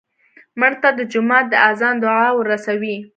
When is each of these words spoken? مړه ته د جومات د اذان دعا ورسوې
مړه 0.59 0.77
ته 0.81 0.89
د 0.97 0.99
جومات 1.11 1.45
د 1.49 1.53
اذان 1.69 1.95
دعا 2.03 2.27
ورسوې 2.35 2.95